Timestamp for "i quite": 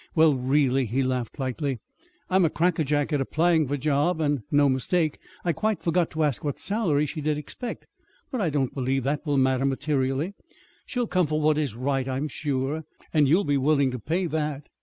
5.45-5.83